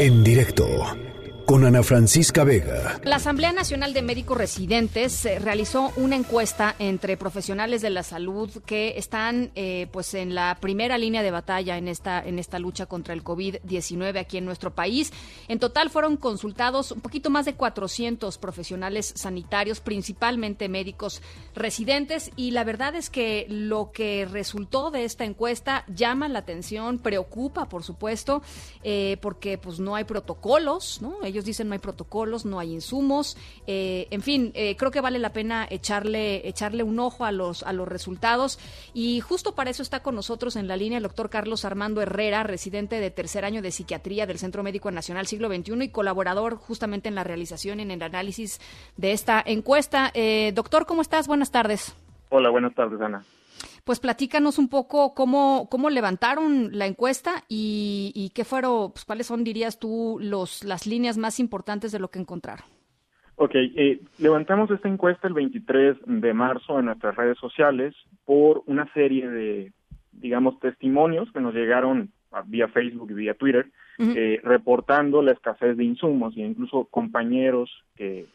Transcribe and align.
En 0.00 0.24
directo 0.24 0.66
con 1.50 1.64
Ana 1.64 1.82
Francisca 1.82 2.44
Vega. 2.44 3.00
La 3.02 3.16
Asamblea 3.16 3.52
Nacional 3.52 3.92
de 3.92 4.02
Médicos 4.02 4.38
Residentes 4.38 5.26
eh, 5.26 5.40
realizó 5.40 5.92
una 5.96 6.14
encuesta 6.14 6.76
entre 6.78 7.16
profesionales 7.16 7.82
de 7.82 7.90
la 7.90 8.04
salud 8.04 8.62
que 8.64 8.96
están 8.96 9.50
eh, 9.56 9.88
pues 9.90 10.14
en 10.14 10.36
la 10.36 10.58
primera 10.60 10.96
línea 10.96 11.24
de 11.24 11.32
batalla 11.32 11.76
en 11.76 11.88
esta 11.88 12.22
en 12.24 12.38
esta 12.38 12.60
lucha 12.60 12.86
contra 12.86 13.14
el 13.14 13.24
COVID-19 13.24 14.20
aquí 14.20 14.36
en 14.36 14.44
nuestro 14.44 14.72
país. 14.76 15.12
En 15.48 15.58
total 15.58 15.90
fueron 15.90 16.16
consultados 16.16 16.92
un 16.92 17.00
poquito 17.00 17.30
más 17.30 17.46
de 17.46 17.54
400 17.54 18.38
profesionales 18.38 19.12
sanitarios, 19.16 19.80
principalmente 19.80 20.68
médicos 20.68 21.20
residentes 21.56 22.30
y 22.36 22.52
la 22.52 22.62
verdad 22.62 22.94
es 22.94 23.10
que 23.10 23.46
lo 23.48 23.90
que 23.90 24.24
resultó 24.30 24.92
de 24.92 25.04
esta 25.04 25.24
encuesta 25.24 25.84
llama 25.88 26.28
la 26.28 26.38
atención, 26.38 27.00
preocupa, 27.00 27.68
por 27.68 27.82
supuesto, 27.82 28.40
eh, 28.84 29.16
porque 29.20 29.58
pues 29.58 29.80
no 29.80 29.96
hay 29.96 30.04
protocolos, 30.04 31.02
¿no? 31.02 31.16
Ellos 31.24 31.39
dicen 31.44 31.68
no 31.68 31.74
hay 31.74 31.78
protocolos, 31.78 32.44
no 32.44 32.58
hay 32.58 32.72
insumos, 32.72 33.36
eh, 33.66 34.08
en 34.10 34.22
fin, 34.22 34.52
eh, 34.54 34.76
creo 34.76 34.90
que 34.90 35.00
vale 35.00 35.18
la 35.18 35.32
pena 35.32 35.66
echarle 35.70 36.46
echarle 36.48 36.82
un 36.82 36.98
ojo 36.98 37.24
a 37.24 37.32
los 37.32 37.62
a 37.62 37.72
los 37.72 37.88
resultados 37.88 38.58
y 38.94 39.20
justo 39.20 39.54
para 39.54 39.70
eso 39.70 39.82
está 39.82 40.02
con 40.02 40.14
nosotros 40.14 40.56
en 40.56 40.68
la 40.68 40.76
línea 40.76 40.98
el 40.98 41.02
doctor 41.02 41.30
Carlos 41.30 41.64
Armando 41.64 42.02
Herrera, 42.02 42.42
residente 42.42 43.00
de 43.00 43.10
tercer 43.10 43.44
año 43.44 43.62
de 43.62 43.70
psiquiatría 43.70 44.26
del 44.26 44.38
Centro 44.38 44.62
Médico 44.62 44.90
Nacional 44.90 45.26
Siglo 45.26 45.48
XXI 45.48 45.84
y 45.84 45.88
colaborador 45.90 46.56
justamente 46.56 47.08
en 47.08 47.14
la 47.14 47.24
realización 47.24 47.80
y 47.80 47.82
en 47.82 47.90
el 47.90 48.02
análisis 48.02 48.60
de 48.96 49.12
esta 49.12 49.42
encuesta. 49.44 50.10
Eh, 50.14 50.52
doctor, 50.54 50.86
¿cómo 50.86 51.02
estás? 51.02 51.26
Buenas 51.26 51.50
tardes. 51.50 51.96
Hola, 52.30 52.50
buenas 52.50 52.74
tardes, 52.74 53.00
Ana 53.00 53.24
pues 53.90 53.98
platícanos 53.98 54.60
un 54.60 54.68
poco 54.68 55.14
cómo, 55.14 55.66
cómo 55.68 55.90
levantaron 55.90 56.68
la 56.70 56.86
encuesta 56.86 57.42
y, 57.48 58.30
qué 58.36 58.44
fueron, 58.44 58.92
pues, 58.92 59.04
cuáles 59.04 59.26
son, 59.26 59.42
dirías 59.42 59.80
tú, 59.80 60.18
los, 60.20 60.62
las 60.62 60.86
líneas 60.86 61.18
más 61.18 61.40
importantes 61.40 61.90
de 61.90 61.98
lo 61.98 62.06
que 62.06 62.20
encontraron. 62.20 62.64
Ok, 63.34 63.50
eh, 63.56 64.00
levantamos 64.20 64.70
esta 64.70 64.86
encuesta 64.86 65.26
el 65.26 65.34
23 65.34 65.96
de 66.06 66.32
marzo 66.32 66.78
en 66.78 66.84
nuestras 66.84 67.16
redes 67.16 67.36
sociales 67.38 67.92
por 68.24 68.62
una 68.66 68.86
serie 68.92 69.28
de, 69.28 69.72
digamos, 70.12 70.60
testimonios 70.60 71.28
que 71.32 71.40
nos 71.40 71.52
llegaron 71.52 72.12
vía 72.46 72.68
Facebook 72.68 73.10
y 73.10 73.14
vía 73.14 73.34
Twitter, 73.34 73.72
eh, 73.98 74.40
reportando 74.44 75.20
la 75.20 75.32
escasez 75.32 75.76
de 75.76 75.82
insumos 75.82 76.36
e 76.36 76.42
incluso 76.42 76.84
compañeros 76.84 77.68
que 77.96 78.26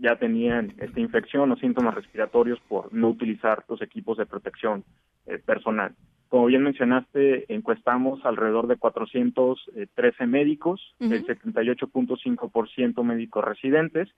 ya 0.00 0.16
tenían 0.16 0.74
esta 0.78 0.98
infección 0.98 1.52
o 1.52 1.56
síntomas 1.56 1.94
respiratorios 1.94 2.58
por 2.68 2.92
no 2.92 3.10
utilizar 3.10 3.64
los 3.68 3.80
equipos 3.82 4.18
de 4.18 4.26
protección 4.26 4.82
eh, 5.26 5.38
personal. 5.38 5.94
Como 6.28 6.46
bien 6.46 6.62
mencionaste, 6.62 7.52
encuestamos 7.52 8.24
alrededor 8.24 8.66
de 8.66 8.76
413 8.76 10.26
médicos, 10.26 10.94
el 11.00 11.26
78.5% 11.26 13.02
médicos 13.02 13.44
residentes 13.44 14.08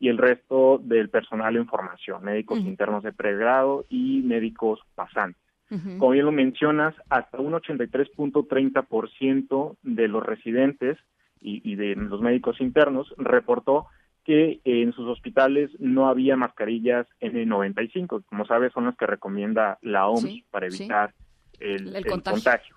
y 0.00 0.08
el 0.08 0.18
resto 0.18 0.80
del 0.82 1.10
personal 1.10 1.54
en 1.56 1.68
formación, 1.68 2.24
médicos 2.24 2.58
internos 2.58 3.04
de 3.04 3.12
pregrado 3.12 3.86
y 3.88 4.22
médicos 4.22 4.80
pasantes. 4.96 5.40
Como 5.98 6.10
bien 6.10 6.24
lo 6.24 6.32
mencionas, 6.32 6.96
hasta 7.08 7.38
un 7.38 7.52
83.30% 7.52 9.76
de 9.84 10.08
los 10.08 10.26
residentes 10.26 10.98
y, 11.40 11.62
y 11.70 11.76
de 11.76 11.94
los 11.94 12.20
médicos 12.20 12.60
internos 12.60 13.14
reportó 13.16 13.86
que 14.24 14.60
en 14.64 14.92
sus 14.92 15.08
hospitales 15.08 15.70
no 15.78 16.08
había 16.08 16.36
mascarillas 16.36 17.06
N95. 17.20 18.24
Como 18.26 18.46
sabes, 18.46 18.72
son 18.72 18.86
las 18.86 18.96
que 18.96 19.06
recomienda 19.06 19.78
la 19.82 20.08
OMS 20.08 20.44
para 20.50 20.66
evitar 20.66 21.14
el, 21.58 22.04
contagio. 22.06 22.76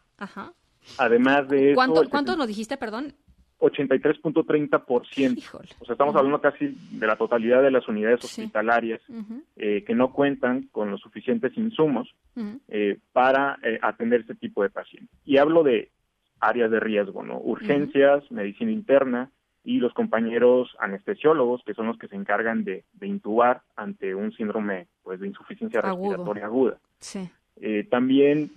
Además 0.97 1.47
de 1.49 1.71
eso... 1.71 1.75
¿Cuánto, 1.75 2.09
¿Cuánto 2.09 2.35
nos 2.35 2.47
dijiste, 2.47 2.77
perdón? 2.77 3.13
83.30%. 3.63 5.61
O 5.79 5.85
sea, 5.85 5.93
estamos 5.93 6.15
hablando 6.15 6.41
casi 6.41 6.75
de 6.91 7.07
la 7.07 7.15
totalidad 7.15 7.61
de 7.61 7.71
las 7.71 7.87
unidades 7.87 8.23
hospitalarias 8.23 8.99
eh, 9.55 9.85
que 9.85 9.95
no 9.95 10.11
cuentan 10.11 10.67
con 10.71 10.91
los 10.91 10.99
suficientes 10.99 11.57
insumos 11.57 12.13
eh, 12.67 12.99
para 13.13 13.57
eh, 13.63 13.79
atender 13.81 14.21
este 14.21 14.35
tipo 14.35 14.63
de 14.63 14.69
pacientes. 14.69 15.17
Y 15.23 15.37
hablo 15.37 15.63
de 15.63 15.91
áreas 16.41 16.71
de 16.71 16.81
riesgo, 16.81 17.23
¿no? 17.23 17.39
Urgencias, 17.39 18.29
medicina 18.31 18.71
interna, 18.71 19.31
y 19.63 19.77
los 19.79 19.93
compañeros 19.93 20.75
anestesiólogos, 20.79 21.63
que 21.65 21.73
son 21.73 21.87
los 21.87 21.97
que 21.97 22.07
se 22.07 22.15
encargan 22.15 22.63
de, 22.63 22.83
intubar 23.01 23.61
ante 23.75 24.13
un 24.13 24.33
síndrome 24.33 24.87
pues, 25.03 25.19
de 25.19 25.27
insuficiencia 25.27 25.81
respiratoria 25.81 26.45
aguda. 26.45 26.77
Eh, 27.57 27.87
también 27.89 28.51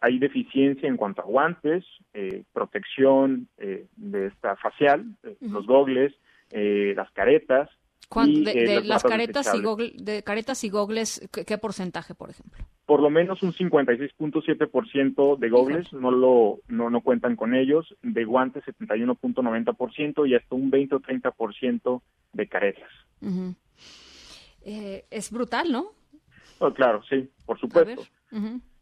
hay 0.00 0.18
deficiencia 0.18 0.88
en 0.88 0.96
cuanto 0.96 1.22
a 1.22 1.24
guantes, 1.24 1.84
eh, 2.12 2.42
protección 2.52 3.48
eh, 3.58 3.86
de 3.96 4.26
esta 4.26 4.56
facial, 4.56 5.04
los 5.40 5.66
gogles, 5.66 6.12
las 6.50 7.10
caretas. 7.12 7.70
de, 8.14 8.82
las 8.84 9.02
caretas 9.02 9.50
y, 9.54 10.02
de 10.02 10.22
caretas 10.22 10.62
y 10.62 10.68
gogles, 10.68 11.28
¿qué 11.32 11.58
porcentaje, 11.58 12.14
por 12.14 12.30
ejemplo? 12.30 12.64
Por 12.86 13.00
lo 13.00 13.10
menos 13.10 13.42
un 13.42 13.52
56.7% 13.52 15.38
de 15.38 15.48
gogles 15.48 15.92
no 15.92 16.10
lo 16.10 16.60
no, 16.68 16.90
no 16.90 17.00
cuentan 17.00 17.36
con 17.36 17.54
ellos, 17.54 17.94
de 18.02 18.24
guantes 18.24 18.64
71.90% 18.64 20.28
y 20.28 20.34
hasta 20.34 20.54
un 20.54 20.70
20 20.70 20.94
o 20.96 21.00
30% 21.00 22.02
de 22.32 22.48
caretas. 22.48 22.90
Eh, 24.64 25.04
es 25.10 25.30
brutal, 25.30 25.72
¿no? 25.72 25.86
Oh, 26.58 26.72
claro, 26.72 27.02
sí, 27.08 27.30
por 27.46 27.58
supuesto. 27.58 28.02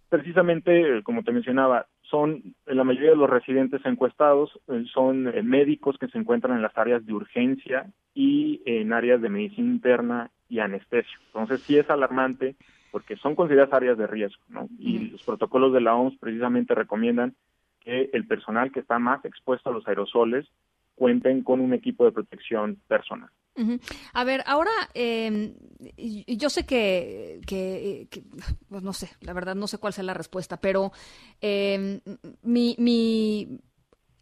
Precisamente, 0.08 0.98
eh, 0.98 1.02
como 1.02 1.22
te 1.22 1.32
mencionaba, 1.32 1.86
son 2.02 2.54
la 2.66 2.84
mayoría 2.84 3.10
de 3.10 3.16
los 3.16 3.30
residentes 3.30 3.80
encuestados 3.86 4.60
eh, 4.68 4.84
son 4.92 5.22
médicos 5.48 5.96
que 5.98 6.08
se 6.08 6.18
encuentran 6.18 6.56
en 6.56 6.62
las 6.62 6.76
áreas 6.76 7.06
de 7.06 7.14
urgencia 7.14 7.90
y 8.14 8.60
en 8.66 8.92
áreas 8.92 9.22
de 9.22 9.30
medicina 9.30 9.70
interna 9.70 10.30
y 10.48 10.58
anestesia. 10.58 11.18
Entonces 11.28 11.62
sí 11.62 11.78
es 11.78 11.88
alarmante 11.88 12.56
porque 12.92 13.16
son 13.16 13.34
consideradas 13.34 13.72
áreas 13.72 13.98
de 13.98 14.06
riesgo, 14.06 14.42
¿no? 14.48 14.68
Y 14.78 15.08
los 15.08 15.22
protocolos 15.24 15.72
de 15.72 15.80
la 15.80 15.96
OMS 15.96 16.18
precisamente 16.18 16.74
recomiendan 16.74 17.34
que 17.80 18.10
el 18.12 18.26
personal 18.26 18.70
que 18.70 18.80
está 18.80 18.98
más 18.98 19.24
expuesto 19.24 19.70
a 19.70 19.72
los 19.72 19.88
aerosoles 19.88 20.46
cuenten 20.94 21.42
con 21.42 21.60
un 21.60 21.72
equipo 21.72 22.04
de 22.04 22.12
protección 22.12 22.76
personal. 22.86 23.30
A 24.14 24.24
ver, 24.24 24.42
ahora 24.46 24.70
eh, 24.94 25.54
yo 26.26 26.48
sé 26.48 26.64
que, 26.64 27.40
pues 28.68 28.82
no 28.82 28.92
sé, 28.92 29.10
la 29.20 29.32
verdad 29.32 29.54
no 29.54 29.66
sé 29.66 29.78
cuál 29.78 29.92
sea 29.92 30.04
la 30.04 30.14
respuesta, 30.14 30.58
pero 30.58 30.92
eh, 31.40 32.00
mi, 32.42 32.76
mi, 32.78 33.58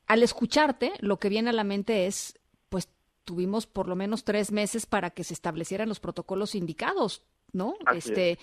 al 0.06 0.22
escucharte, 0.22 0.92
lo 1.00 1.18
que 1.18 1.28
viene 1.28 1.50
a 1.50 1.54
la 1.54 1.64
mente 1.64 2.06
es, 2.06 2.38
pues 2.68 2.88
tuvimos 3.24 3.66
por 3.66 3.88
lo 3.88 3.96
menos 3.96 4.24
tres 4.24 4.52
meses 4.52 4.86
para 4.86 5.10
que 5.10 5.24
se 5.24 5.34
establecieran 5.34 5.88
los 5.88 6.00
protocolos 6.00 6.54
indicados. 6.54 7.24
¿No? 7.52 7.74
este, 7.94 8.38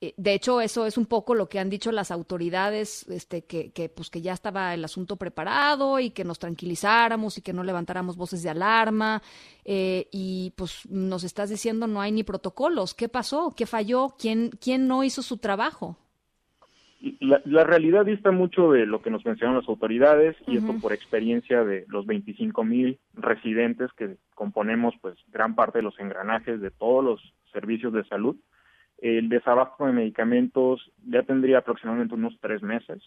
eh, 0.00 0.14
de 0.16 0.34
hecho, 0.34 0.60
eso 0.60 0.86
es 0.86 0.96
un 0.96 1.06
poco 1.06 1.34
lo 1.34 1.48
que 1.48 1.58
han 1.58 1.70
dicho 1.70 1.90
las 1.90 2.12
autoridades, 2.12 3.08
este, 3.08 3.42
que, 3.42 3.72
que, 3.72 3.88
pues 3.88 4.10
que 4.10 4.20
ya 4.20 4.32
estaba 4.32 4.72
el 4.72 4.84
asunto 4.84 5.16
preparado 5.16 5.98
y 5.98 6.10
que 6.10 6.24
nos 6.24 6.38
tranquilizáramos 6.38 7.36
y 7.36 7.42
que 7.42 7.52
no 7.52 7.64
levantáramos 7.64 8.16
voces 8.16 8.44
de 8.44 8.50
alarma. 8.50 9.22
Eh, 9.64 10.06
y 10.12 10.52
pues 10.56 10.88
nos 10.88 11.24
estás 11.24 11.50
diciendo 11.50 11.88
no 11.88 12.00
hay 12.00 12.12
ni 12.12 12.22
protocolos. 12.22 12.94
¿Qué 12.94 13.08
pasó? 13.08 13.52
¿Qué 13.56 13.66
falló? 13.66 14.14
¿Quién, 14.18 14.50
quién 14.62 14.86
no 14.86 15.02
hizo 15.02 15.22
su 15.22 15.38
trabajo? 15.38 15.96
La, 17.20 17.40
la, 17.44 17.62
realidad 17.62 18.04
dista 18.04 18.32
mucho 18.32 18.72
de 18.72 18.84
lo 18.84 19.02
que 19.02 19.10
nos 19.10 19.24
mencionan 19.24 19.56
las 19.56 19.68
autoridades 19.68 20.36
y 20.48 20.56
esto 20.56 20.74
por 20.80 20.92
experiencia 20.92 21.62
de 21.62 21.84
los 21.86 22.06
25 22.06 22.64
mil 22.64 22.98
residentes 23.14 23.92
que 23.92 24.16
componemos 24.34 24.94
pues 25.00 25.16
gran 25.28 25.54
parte 25.54 25.78
de 25.78 25.84
los 25.84 25.98
engranajes 26.00 26.60
de 26.60 26.72
todos 26.72 27.04
los 27.04 27.34
servicios 27.50 27.92
de 27.92 28.04
salud. 28.04 28.36
El 28.98 29.28
desabasto 29.28 29.86
de 29.86 29.92
medicamentos 29.92 30.90
ya 31.06 31.22
tendría 31.22 31.58
aproximadamente 31.58 32.14
unos 32.14 32.36
tres 32.40 32.62
meses. 32.62 33.02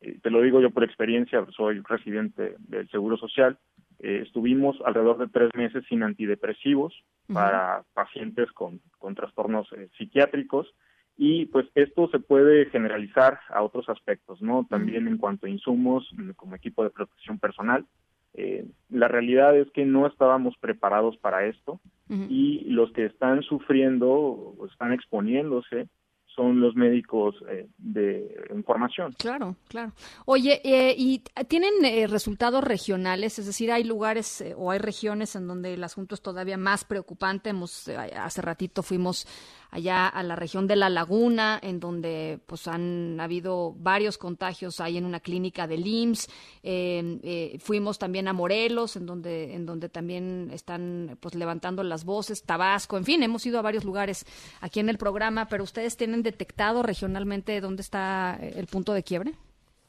Eh, 0.00 0.18
te 0.22 0.30
lo 0.30 0.40
digo 0.42 0.60
yo 0.60 0.70
por 0.70 0.84
experiencia, 0.84 1.44
soy 1.56 1.80
residente 1.80 2.56
del 2.58 2.88
Seguro 2.90 3.16
Social. 3.16 3.58
Eh, 3.98 4.22
estuvimos 4.24 4.76
alrededor 4.84 5.18
de 5.18 5.28
tres 5.28 5.50
meses 5.54 5.84
sin 5.88 6.02
antidepresivos 6.02 6.94
para 7.32 7.84
pacientes 7.94 8.50
con, 8.52 8.80
con 8.98 9.14
trastornos 9.14 9.68
eh, 9.72 9.88
psiquiátricos 9.96 10.74
y 11.16 11.46
pues 11.46 11.66
esto 11.74 12.08
se 12.08 12.18
puede 12.18 12.66
generalizar 12.66 13.40
a 13.50 13.62
otros 13.62 13.88
aspectos, 13.88 14.42
¿no? 14.42 14.66
También 14.68 15.06
en 15.06 15.18
cuanto 15.18 15.46
a 15.46 15.50
insumos 15.50 16.08
como 16.36 16.56
equipo 16.56 16.82
de 16.82 16.90
protección 16.90 17.38
personal. 17.38 17.86
Eh, 18.34 18.66
la 18.88 19.08
realidad 19.08 19.56
es 19.56 19.70
que 19.72 19.84
no 19.84 20.06
estábamos 20.06 20.56
preparados 20.58 21.16
para 21.18 21.46
esto 21.46 21.80
y 22.28 22.64
los 22.64 22.92
que 22.92 23.06
están 23.06 23.40
sufriendo 23.42 24.10
o 24.10 24.66
están 24.66 24.92
exponiéndose 24.92 25.88
son 26.34 26.60
los 26.60 26.74
médicos 26.74 27.34
eh, 27.48 27.68
de 27.78 28.46
información. 28.54 29.14
Claro, 29.18 29.56
claro. 29.68 29.92
Oye, 30.24 30.60
eh, 30.64 30.94
¿y 30.96 31.22
tienen 31.48 31.84
eh, 31.84 32.06
resultados 32.06 32.64
regionales? 32.64 33.38
Es 33.38 33.46
decir, 33.46 33.70
¿hay 33.70 33.84
lugares 33.84 34.44
o 34.56 34.70
hay 34.70 34.78
regiones 34.78 35.36
en 35.36 35.46
donde 35.46 35.74
el 35.74 35.84
asunto 35.84 36.14
es 36.14 36.22
todavía 36.22 36.56
más 36.56 36.84
preocupante? 36.84 37.50
Hemos, 37.50 37.88
hace 37.88 38.42
ratito 38.42 38.82
fuimos 38.82 39.26
allá 39.72 40.06
a 40.06 40.22
la 40.22 40.36
región 40.36 40.66
de 40.66 40.76
La 40.76 40.90
Laguna, 40.90 41.58
en 41.60 41.80
donde 41.80 42.38
pues 42.46 42.68
han 42.68 43.18
habido 43.18 43.72
varios 43.72 44.18
contagios 44.18 44.80
ahí 44.80 44.98
en 44.98 45.06
una 45.06 45.18
clínica 45.18 45.66
de 45.66 45.76
IMSS. 45.76 46.28
Eh, 46.62 47.56
fuimos 47.58 47.98
también 47.98 48.28
a 48.28 48.34
Morelos, 48.34 48.96
en 48.96 49.06
donde, 49.06 49.54
en 49.54 49.64
donde 49.66 49.88
también 49.88 50.50
están 50.52 51.16
pues 51.20 51.34
levantando 51.34 51.82
las 51.82 52.04
voces, 52.04 52.44
Tabasco, 52.44 52.98
en 52.98 53.04
fin, 53.04 53.22
hemos 53.22 53.44
ido 53.46 53.58
a 53.58 53.62
varios 53.62 53.84
lugares 53.84 54.26
aquí 54.60 54.78
en 54.78 54.90
el 54.90 54.98
programa, 54.98 55.48
pero 55.48 55.64
ustedes 55.64 55.96
tienen 55.96 56.22
detectado 56.22 56.82
regionalmente 56.82 57.60
dónde 57.60 57.80
está 57.80 58.38
el 58.40 58.66
punto 58.66 58.92
de 58.92 59.02
quiebre. 59.02 59.32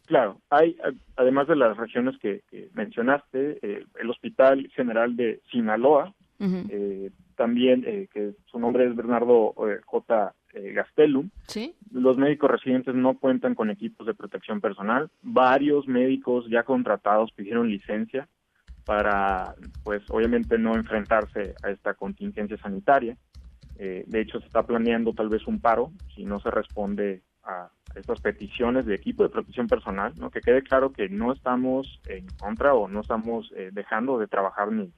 Claro, 0.06 0.42
hay, 0.50 0.78
además 1.18 1.48
de 1.48 1.56
las 1.56 1.76
regiones 1.78 2.18
que, 2.20 2.42
mencionaste, 2.74 3.60
eh, 3.62 3.86
el 4.00 4.10
Hospital 4.10 4.70
General 4.76 5.16
de 5.16 5.42
Sinaloa, 5.52 6.14
eh, 6.40 7.10
también, 7.36 7.84
eh, 7.86 8.08
que 8.12 8.34
su 8.46 8.60
nombre 8.60 8.86
es 8.86 8.96
Bernardo 8.96 9.54
J. 9.86 10.34
Gastelum. 10.54 11.30
¿Sí? 11.48 11.76
Los 11.92 12.18
médicos 12.18 12.52
residentes 12.52 12.94
no 12.94 13.18
cuentan 13.18 13.56
con 13.56 13.70
equipos 13.72 14.06
de 14.06 14.14
protección 14.14 14.62
personal. 14.62 15.10
Varios 15.22 15.88
médicos 15.88 16.46
ya 16.50 16.64
contratados 16.64 17.32
pidieron 17.32 17.70
licencia 17.70 18.28
para, 18.86 19.56
pues, 19.84 20.04
obviamente 20.10 20.58
no 20.58 20.76
enfrentarse 20.76 21.56
a 21.64 21.72
esta 21.72 21.96
contingencia 21.96 22.58
sanitaria. 22.58 23.18
de 23.76 24.22
hecho, 24.22 24.40
se 24.40 24.46
está 24.46 24.64
planeando 24.64 25.14
tal 25.14 25.30
vez 25.30 25.48
un 25.48 25.60
paro 25.60 25.92
si 26.16 26.24
no 26.24 26.40
se 26.40 26.52
responde 26.52 27.24
a 27.44 27.70
estas 27.96 28.22
peticiones 28.22 28.86
de 28.86 28.96
equipo 28.96 29.24
de 29.24 29.30
protección 29.30 29.68
personal, 29.68 30.14
¿no? 30.18 30.32
que 30.32 30.42
quede 30.42 30.64
claro 30.64 30.92
que 30.92 31.10
no 31.10 31.32
estamos 31.32 32.02
en 32.08 32.28
contra 32.40 32.74
o 32.74 32.88
no 32.88 33.02
estamos 33.02 33.52
eh, 33.56 33.70
dejando 33.72 34.18
de 34.18 34.28
trabajar 34.28 34.72
ni, 34.72 34.92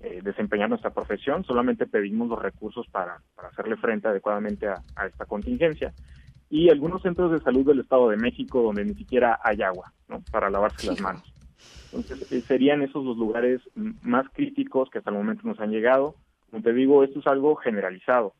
eh, 0.00 0.20
desempeñar 0.22 0.68
nuestra 0.68 0.90
profesión, 0.90 1.44
solamente 1.44 1.86
pedimos 1.86 2.28
los 2.28 2.40
recursos 2.40 2.86
para, 2.88 3.20
hacerle 3.36 3.76
frente 3.76 4.08
adecuadamente 4.08 4.68
a, 4.68 5.06
esta 5.06 5.24
contingencia. 5.26 5.92
Y 6.50 6.70
algunos 6.70 7.02
centros 7.02 7.32
de 7.32 7.40
salud 7.40 7.66
del 7.66 7.80
Estado 7.80 8.08
de 8.08 8.16
México 8.16 8.62
donde 8.62 8.84
ni 8.84 8.94
siquiera 8.94 9.38
hay 9.42 9.60
agua 9.62 9.92
¿no? 10.08 10.22
para 10.30 10.50
lavarse 10.50 10.86
las 10.86 11.00
manos. 11.00 11.34
Entonces, 11.92 12.30
eh, 12.32 12.40
serían 12.42 12.82
esos 12.82 13.04
los 13.04 13.16
lugares 13.16 13.60
más 14.02 14.26
críticos 14.32 14.88
que 14.90 14.98
hasta 14.98 15.10
el 15.10 15.16
momento 15.16 15.42
nos 15.46 15.60
han 15.60 15.70
llegado. 15.70 16.14
Como 16.50 16.62
te 16.62 16.72
digo, 16.72 17.04
esto 17.04 17.20
es 17.20 17.26
algo 17.26 17.56
generalizado. 17.56 18.34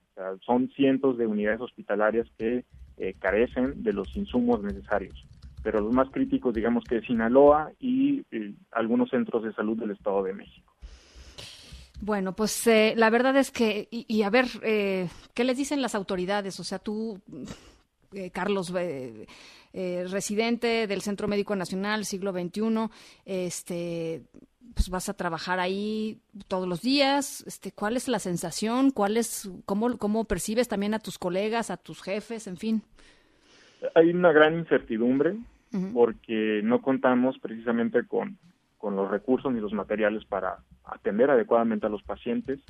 son 0.45 0.69
cientos 0.71 1.19
de 1.19 1.27
unidades 1.27 1.61
hospitalarias 1.61 2.27
que 2.39 2.65
eh, 3.01 3.15
carecen 3.19 3.83
de 3.83 3.93
los 3.93 4.15
insumos 4.17 4.63
necesarios. 4.63 5.25
Pero 5.63 5.81
los 5.81 5.93
más 5.93 6.11
críticos, 6.11 6.55
digamos 6.55 6.85
que 6.85 6.97
es 6.97 7.07
Sinaloa 7.07 7.71
y 7.79 8.25
eh, 8.31 8.55
algunos 8.73 9.11
centros 9.11 9.45
de 9.45 9.53
salud 9.53 9.79
del 9.79 9.93
Estado 9.93 10.23
de 10.25 10.35
México. 10.35 10.68
Bueno, 12.01 12.35
pues 12.35 12.67
eh, 12.67 12.95
la 12.97 13.11
verdad 13.11 13.37
es 13.37 13.51
que, 13.51 13.89
y, 13.91 14.23
a 14.23 14.31
ver, 14.31 14.47
¿qué 14.63 15.45
les 15.45 15.57
dicen 15.57 15.83
las 15.83 15.95
autoridades? 15.95 16.59
O 16.61 16.65
sea, 16.65 16.79
tú, 16.79 17.21
Carlos, 18.33 18.73
residente 19.73 20.87
del 20.87 21.03
Centro 21.03 21.27
Médico 21.27 21.57
Nacional, 21.57 22.05
siglo 22.05 22.33
XXI, 22.33 22.89
este, 23.25 24.23
pues 24.75 24.91
vas 24.91 25.09
a 25.09 25.15
trabajar 25.15 25.59
ahí 25.59 26.21
todos 26.47 26.69
los 26.69 26.83
días. 26.83 27.43
Este, 27.47 27.73
¿Cuál 27.73 27.97
es 27.97 28.09
la 28.09 28.19
sensación? 28.19 28.91
¿Cuál 28.91 29.17
es, 29.17 29.51
cómo, 29.65 29.99
cómo 29.99 30.25
percibes 30.25 30.69
también 30.69 30.95
a 30.95 30.99
tus 30.99 31.19
colegas, 31.19 31.71
a 31.71 31.77
tus 31.77 32.03
jefes, 32.03 32.47
en 32.47 32.57
fin? 32.57 32.83
Hay 33.95 34.11
una 34.11 34.33
gran 34.33 34.59
incertidumbre 34.59 35.37
porque 35.93 36.61
no 36.65 36.81
contamos 36.81 37.39
precisamente 37.39 38.07
con, 38.07 38.39
con 38.79 38.97
los 38.97 39.11
recursos 39.11 39.53
ni 39.53 39.61
los 39.61 39.73
materiales 39.73 40.25
para 40.25 40.59
atender 40.85 41.31
adecuadamente 41.31 41.87
a 41.87 41.91
los 41.91 42.03
pacientes. 42.03 42.61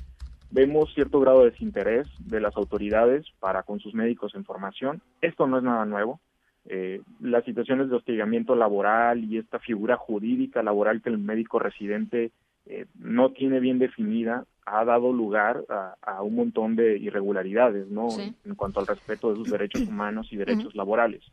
Vemos 0.51 0.93
cierto 0.93 1.19
grado 1.19 1.43
de 1.43 1.51
desinterés 1.51 2.07
de 2.19 2.41
las 2.41 2.57
autoridades 2.57 3.25
para 3.39 3.63
con 3.63 3.79
sus 3.79 3.93
médicos 3.93 4.33
en 4.35 4.43
formación. 4.43 5.01
Esto 5.21 5.47
no 5.47 5.57
es 5.57 5.63
nada 5.63 5.85
nuevo 5.85 6.19
eh, 6.65 7.01
las 7.19 7.43
situaciones 7.45 7.89
de 7.89 7.95
hostigamiento 7.95 8.55
laboral 8.55 9.23
y 9.23 9.37
esta 9.37 9.59
figura 9.59 9.97
jurídica 9.97 10.61
laboral 10.61 11.01
que 11.01 11.09
el 11.09 11.17
médico 11.17 11.57
residente 11.57 12.31
eh, 12.67 12.85
no 12.99 13.31
tiene 13.31 13.59
bien 13.59 13.79
definida 13.79 14.45
ha 14.65 14.85
dado 14.85 15.11
lugar 15.11 15.63
a, 15.67 16.21
un 16.21 16.35
montón 16.35 16.75
de 16.75 16.95
irregularidades, 16.99 17.87
¿no? 17.87 18.09
En 18.45 18.53
cuanto 18.53 18.79
al 18.79 18.85
respeto 18.85 19.31
de 19.31 19.37
sus 19.37 19.49
derechos 19.49 19.81
humanos 19.87 20.27
y 20.31 20.35
derechos 20.35 20.75
laborales. 20.75 21.23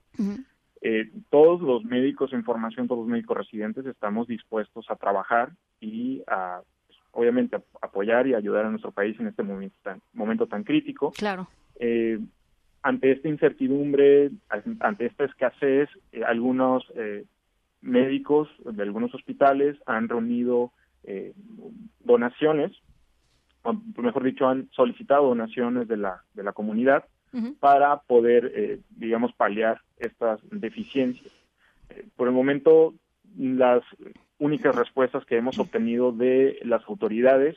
Eh, 0.88 1.10
todos 1.30 1.60
los 1.60 1.84
médicos 1.84 2.32
en 2.32 2.44
formación, 2.44 2.86
todos 2.86 3.00
los 3.00 3.08
médicos 3.08 3.36
residentes 3.36 3.84
estamos 3.86 4.28
dispuestos 4.28 4.88
a 4.88 4.94
trabajar 4.94 5.50
y 5.80 6.22
a, 6.28 6.60
pues, 6.86 6.96
obviamente, 7.10 7.56
apoyar 7.82 8.28
y 8.28 8.34
ayudar 8.34 8.66
a 8.66 8.70
nuestro 8.70 8.92
país 8.92 9.18
en 9.18 9.26
este 9.26 9.42
momento 9.42 9.76
tan, 9.82 10.00
momento 10.12 10.46
tan 10.46 10.62
crítico. 10.62 11.10
Claro. 11.10 11.48
Eh, 11.80 12.20
ante 12.84 13.10
esta 13.10 13.28
incertidumbre, 13.28 14.30
ante 14.78 15.06
esta 15.06 15.24
escasez, 15.24 15.88
eh, 16.12 16.22
algunos 16.22 16.84
eh, 16.94 17.24
médicos 17.80 18.48
de 18.64 18.80
algunos 18.84 19.12
hospitales 19.12 19.76
han 19.86 20.08
reunido 20.08 20.70
eh, 21.02 21.32
donaciones, 22.04 22.70
o 23.64 23.72
mejor 23.96 24.22
dicho, 24.22 24.46
han 24.46 24.68
solicitado 24.70 25.26
donaciones 25.26 25.88
de 25.88 25.96
la, 25.96 26.22
de 26.34 26.44
la 26.44 26.52
comunidad 26.52 27.06
para 27.60 27.98
poder, 28.00 28.80
digamos, 28.90 29.32
paliar 29.34 29.80
estas 29.98 30.40
deficiencias. 30.50 31.32
por 32.16 32.28
el 32.28 32.34
momento, 32.34 32.94
las 33.36 33.82
únicas 34.38 34.74
respuestas 34.74 35.24
que 35.24 35.36
hemos 35.36 35.58
obtenido 35.58 36.12
de 36.12 36.58
las 36.62 36.82
autoridades 36.88 37.56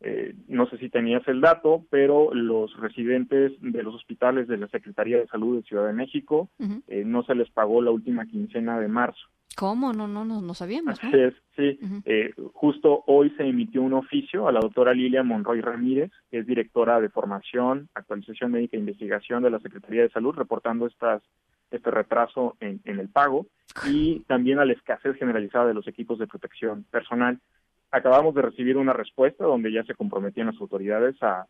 eh, 0.00 0.34
no 0.48 0.66
sé 0.68 0.78
si 0.78 0.88
tenías 0.88 1.26
el 1.28 1.40
dato, 1.40 1.84
pero 1.90 2.32
los 2.32 2.74
residentes 2.78 3.52
de 3.60 3.82
los 3.82 3.94
hospitales 3.94 4.48
de 4.48 4.56
la 4.56 4.68
Secretaría 4.68 5.18
de 5.18 5.26
Salud 5.26 5.56
de 5.56 5.62
Ciudad 5.62 5.86
de 5.86 5.92
México 5.92 6.48
eh, 6.88 7.04
no 7.04 7.22
se 7.22 7.34
les 7.34 7.50
pagó 7.50 7.82
la 7.82 7.90
última 7.90 8.26
quincena 8.26 8.80
de 8.80 8.88
marzo. 8.88 9.20
¿Cómo? 9.56 9.92
No, 9.92 10.06
no, 10.06 10.24
no, 10.24 10.40
no 10.40 10.54
sabíamos. 10.54 10.98
Así 11.02 11.18
es, 11.18 11.34
sí. 11.56 11.78
Eh, 12.06 12.32
justo 12.54 13.04
hoy 13.06 13.30
se 13.36 13.44
emitió 13.44 13.82
un 13.82 13.92
oficio 13.92 14.48
a 14.48 14.52
la 14.52 14.60
doctora 14.60 14.94
Lilia 14.94 15.22
Monroy 15.22 15.60
Ramírez, 15.60 16.10
que 16.30 16.38
es 16.38 16.46
directora 16.46 17.00
de 17.00 17.10
formación, 17.10 17.88
actualización 17.94 18.52
médica 18.52 18.76
e 18.76 18.80
investigación 18.80 19.42
de 19.42 19.50
la 19.50 19.58
Secretaría 19.58 20.02
de 20.02 20.10
Salud, 20.10 20.34
reportando 20.34 20.86
estas 20.86 21.22
este 21.70 21.90
retraso 21.90 22.56
en, 22.60 22.80
en 22.84 22.98
el 22.98 23.08
pago 23.08 23.46
y 23.86 24.20
también 24.20 24.58
a 24.58 24.64
la 24.64 24.72
escasez 24.72 25.16
generalizada 25.16 25.66
de 25.66 25.74
los 25.74 25.86
equipos 25.86 26.18
de 26.18 26.26
protección 26.26 26.84
personal 26.90 27.38
acabamos 27.90 28.34
de 28.34 28.42
recibir 28.42 28.76
una 28.76 28.92
respuesta 28.92 29.44
donde 29.44 29.72
ya 29.72 29.84
se 29.84 29.94
comprometían 29.94 30.46
las 30.46 30.60
autoridades 30.60 31.16
a, 31.22 31.46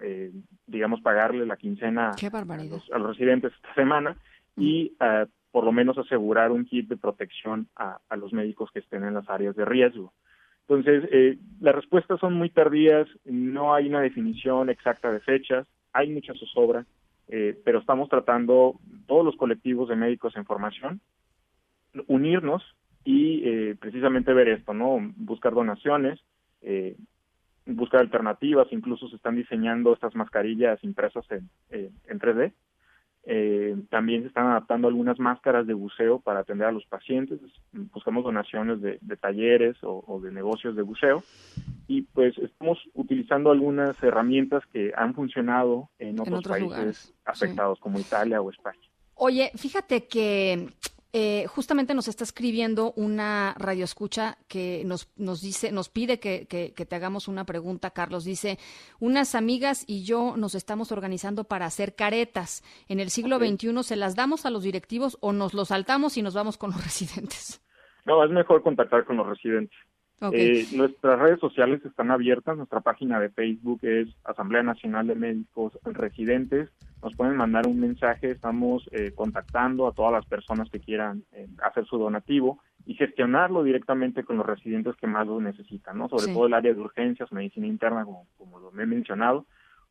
eh, 0.00 0.32
digamos, 0.66 1.00
pagarle 1.00 1.46
la 1.46 1.56
quincena 1.56 2.10
a 2.10 2.98
los, 2.98 3.08
residentes 3.08 3.52
esta 3.52 3.74
semana 3.74 4.16
y 4.56 4.92
uh, 5.00 5.26
por 5.50 5.64
lo 5.64 5.72
menos 5.72 5.98
asegurar 5.98 6.50
un 6.50 6.64
kit 6.64 6.88
de 6.88 6.96
protección 6.96 7.68
a, 7.76 7.98
los 8.16 8.32
médicos 8.32 8.70
que 8.72 8.78
estén 8.78 9.04
en 9.04 9.14
las 9.14 9.28
áreas 9.28 9.54
de 9.54 9.64
riesgo. 9.64 10.12
Entonces, 10.68 11.08
eh, 11.12 11.38
las 11.60 11.74
respuestas 11.74 12.20
son 12.20 12.34
muy 12.34 12.48
tardías, 12.48 13.06
no 13.24 13.74
hay 13.74 13.88
una 13.88 14.00
definición 14.00 14.70
exacta 14.70 15.12
de 15.12 15.20
fechas, 15.20 15.66
hay 15.92 16.10
mucha 16.10 16.32
zozobra, 16.34 16.86
eh, 17.28 17.60
pero 17.64 17.80
estamos 17.80 18.08
tratando 18.08 18.76
todos 19.06 19.24
los 19.24 19.36
colectivos 19.36 19.88
de 19.88 19.96
médicos 19.96 20.34
en 20.36 20.46
formación, 20.46 21.00
unirnos 22.06 22.62
y 23.04 23.42
eh, 23.44 23.76
precisamente 23.78 24.32
ver 24.32 24.48
esto, 24.48 24.74
¿no? 24.74 24.98
Buscar 25.16 25.54
donaciones, 25.54 26.20
eh, 26.60 26.96
buscar 27.66 28.00
alternativas, 28.00 28.68
incluso 28.70 29.08
se 29.08 29.16
están 29.16 29.36
diseñando 29.36 29.92
estas 29.92 30.14
mascarillas 30.14 30.82
impresas 30.84 31.24
en, 31.30 31.48
eh, 31.70 31.90
en 32.06 32.18
3D. 32.18 32.52
Eh, 33.24 33.76
también 33.88 34.22
se 34.22 34.28
están 34.28 34.48
adaptando 34.48 34.88
algunas 34.88 35.18
máscaras 35.20 35.66
de 35.66 35.74
buceo 35.74 36.18
para 36.18 36.40
atender 36.40 36.66
a 36.66 36.72
los 36.72 36.84
pacientes. 36.86 37.38
Buscamos 37.72 38.24
donaciones 38.24 38.80
de, 38.80 38.98
talleres 39.16 39.76
o, 39.82 40.20
de 40.20 40.32
negocios 40.32 40.74
de 40.74 40.82
buceo. 40.82 41.22
Y 41.86 42.02
pues 42.02 42.36
estamos 42.38 42.78
utilizando 42.94 43.50
algunas 43.50 44.00
herramientas 44.02 44.64
que 44.72 44.92
han 44.96 45.14
funcionado 45.14 45.88
en 45.98 46.18
otros, 46.18 46.42
países 46.42 47.14
afectados 47.24 47.78
como 47.78 48.00
Italia 48.00 48.40
o 48.40 48.50
España. 48.50 48.80
Oye, 49.14 49.52
fíjate 49.56 50.08
que 50.08 50.68
eh, 51.14 51.46
justamente 51.46 51.94
nos 51.94 52.08
está 52.08 52.24
escribiendo 52.24 52.92
una 52.96 53.54
radioescucha 53.58 54.38
que 54.48 54.82
nos, 54.86 55.12
nos 55.18 55.42
dice, 55.42 55.70
nos 55.70 55.90
pide 55.90 56.18
que, 56.18 56.46
te 56.46 56.96
hagamos 56.96 57.28
una 57.28 57.44
pregunta, 57.44 57.90
Carlos. 57.90 58.24
Dice, 58.24 58.58
unas 58.98 59.34
amigas 59.34 59.84
y 59.86 60.04
yo 60.04 60.34
nos 60.38 60.54
estamos 60.54 60.90
organizando 60.90 61.44
para 61.44 61.66
hacer 61.66 61.94
caretas. 61.94 62.62
En 62.88 62.98
el 62.98 63.10
siglo 63.10 63.38
XXI, 63.38 63.82
¿se 63.82 63.96
las 63.96 64.16
damos 64.16 64.46
a 64.46 64.50
los 64.50 64.62
directivos 64.62 65.18
o 65.20 65.32
nos 65.32 65.52
los 65.52 65.68
saltamos 65.68 66.16
y 66.16 66.22
nos 66.22 66.34
vamos 66.34 66.56
con 66.56 66.70
los 66.70 66.82
residentes? 66.84 67.62
No, 68.06 68.24
es 68.24 68.30
mejor 68.30 68.62
contactar 68.62 69.04
con 69.04 69.18
los 69.18 69.26
residentes. 69.26 69.76
Eh, 70.32 70.66
nuestras 70.74 71.18
redes 71.18 71.40
sociales 71.40 71.84
están 71.84 72.10
abiertas, 72.10 72.56
nuestra 72.56 72.80
página 72.80 73.18
de 73.18 73.30
Facebook 73.30 73.80
es 73.82 74.08
Asamblea 74.24 74.62
Nacional 74.62 75.08
de 75.08 75.16
Médicos 75.16 75.78
Residentes, 75.84 76.68
nos 77.02 77.16
pueden 77.16 77.36
mandar 77.36 77.66
un 77.66 77.80
mensaje, 77.80 78.30
estamos 78.30 78.88
eh, 78.92 79.10
contactando 79.14 79.88
a 79.88 79.92
todas 79.92 80.12
las 80.12 80.24
personas 80.26 80.70
que 80.70 80.78
quieran 80.78 81.24
eh, 81.32 81.48
hacer 81.64 81.84
su 81.86 81.98
donativo 81.98 82.60
y 82.86 82.94
gestionarlo 82.94 83.64
directamente 83.64 84.22
con 84.22 84.36
los 84.36 84.46
residentes 84.46 84.94
que 84.96 85.08
más 85.08 85.26
lo 85.26 85.40
necesitan, 85.40 85.98
¿no? 85.98 86.08
Sobre 86.08 86.32
todo 86.32 86.46
el 86.46 86.54
área 86.54 86.72
de 86.72 86.80
urgencias, 86.80 87.32
medicina 87.32 87.66
interna, 87.66 88.04
como, 88.04 88.26
como 88.38 88.60
lo 88.60 88.70
he 88.80 88.86
mencionado, 88.86 89.46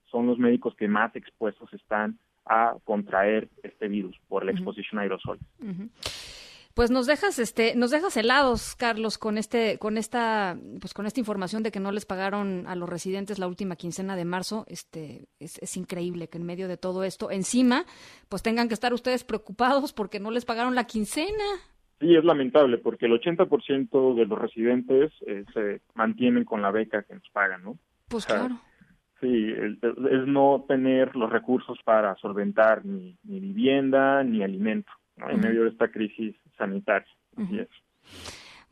son 0.05 0.27
los 0.27 0.39
médicos 0.39 0.75
que 0.75 0.87
más 0.87 1.13
expuestos 1.15 1.73
están 1.73 2.17
a 2.45 2.75
contraer 2.85 3.49
este 3.63 3.87
virus 3.87 4.17
por 4.27 4.45
la 4.45 4.51
exposición 4.51 4.99
a 4.99 5.03
aerosol. 5.03 5.37
Pues 6.73 6.89
nos 6.89 7.05
dejas, 7.05 7.37
este, 7.39 7.75
nos 7.75 7.91
dejas 7.91 8.15
helados, 8.15 8.75
Carlos, 8.75 9.17
con 9.17 9.37
este, 9.37 9.77
con 9.77 9.97
esta, 9.97 10.57
pues 10.79 10.93
con 10.93 11.05
esta 11.05 11.19
información 11.19 11.63
de 11.63 11.71
que 11.71 11.79
no 11.79 11.91
les 11.91 12.05
pagaron 12.05 12.65
a 12.67 12.75
los 12.75 12.87
residentes 12.87 13.39
la 13.39 13.47
última 13.47 13.75
quincena 13.75 14.15
de 14.15 14.25
marzo. 14.25 14.65
Este, 14.67 15.27
es, 15.39 15.57
es 15.61 15.75
increíble 15.75 16.29
que 16.29 16.37
en 16.37 16.45
medio 16.45 16.67
de 16.67 16.77
todo 16.77 17.03
esto, 17.03 17.29
encima, 17.29 17.83
pues 18.29 18.41
tengan 18.41 18.69
que 18.69 18.73
estar 18.73 18.93
ustedes 18.93 19.23
preocupados 19.23 19.91
porque 19.91 20.19
no 20.19 20.31
les 20.31 20.45
pagaron 20.45 20.75
la 20.75 20.85
quincena. 20.85 21.43
Sí, 21.99 22.15
es 22.15 22.23
lamentable 22.23 22.77
porque 22.77 23.05
el 23.05 23.19
80% 23.19 24.15
de 24.15 24.25
los 24.25 24.39
residentes 24.39 25.11
eh, 25.27 25.43
se 25.53 25.81
mantienen 25.93 26.45
con 26.45 26.61
la 26.61 26.71
beca 26.71 27.03
que 27.03 27.13
nos 27.13 27.29
pagan, 27.29 27.63
¿no? 27.63 27.77
Pues 28.07 28.25
claro. 28.25 28.59
Sí, 29.19 29.53
es 29.53 30.25
no 30.25 30.65
tener 30.67 31.15
los 31.15 31.29
recursos 31.29 31.77
para 31.85 32.15
solventar 32.15 32.83
ni, 32.83 33.15
ni 33.23 33.39
vivienda 33.39 34.23
ni 34.23 34.41
alimento 34.41 34.91
en 35.29 35.39
medio 35.39 35.63
de 35.63 35.69
esta 35.69 35.89
crisis 35.89 36.35
sanitaria. 36.61 37.07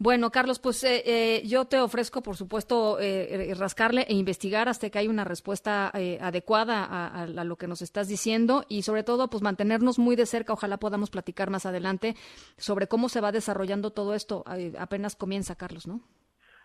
Bueno, 0.01 0.31
Carlos, 0.31 0.59
pues 0.59 0.81
eh, 0.85 1.03
eh, 1.05 1.41
yo 1.45 1.65
te 1.65 1.77
ofrezco, 1.77 2.23
por 2.23 2.37
supuesto, 2.37 2.99
eh, 3.01 3.53
rascarle 3.57 4.03
e 4.03 4.13
investigar 4.13 4.69
hasta 4.69 4.89
que 4.89 4.97
haya 4.97 5.09
una 5.09 5.25
respuesta 5.25 5.89
adecuada 5.89 6.85
a, 6.85 7.23
a, 7.23 7.27
lo 7.27 7.57
que 7.57 7.67
nos 7.67 7.81
estás 7.81 8.07
diciendo 8.07 8.63
y, 8.69 8.83
sobre 8.83 9.03
todo, 9.03 9.29
pues 9.29 9.43
mantenernos 9.43 9.99
muy 9.99 10.15
de 10.15 10.25
cerca. 10.25 10.53
Ojalá 10.53 10.77
podamos 10.77 11.09
platicar 11.09 11.49
más 11.49 11.65
adelante 11.65 12.15
sobre 12.57 12.87
cómo 12.87 13.09
se 13.09 13.19
va 13.19 13.33
desarrollando 13.33 13.91
todo 13.91 14.13
esto. 14.13 14.45
apenas 14.77 15.17
comienza, 15.17 15.55
Carlos, 15.55 15.85
¿no? 15.85 15.99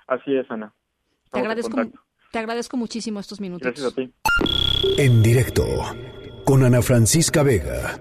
Así 0.07 0.37
es, 0.37 0.49
Ana. 0.49 0.73
te 1.33 1.41
agradezco, 1.41 1.77
te 2.31 2.39
agradezco 2.39 2.77
muchísimo 2.77 3.19
estos 3.19 3.41
minutos. 3.41 3.67
Gracias 3.67 3.93
a 3.93 3.97
ti. 3.97 4.13
En 4.97 5.25
directo 5.25 5.65
con 6.45 6.63
Ana 6.63 6.83
Francisca 6.83 7.43
Vega. 7.43 7.99